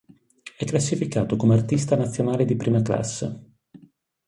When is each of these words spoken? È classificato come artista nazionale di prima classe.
È 0.57 0.65
classificato 0.65 1.35
come 1.35 1.53
artista 1.53 1.95
nazionale 1.95 2.43
di 2.43 2.55
prima 2.55 2.81
classe. 2.81 3.51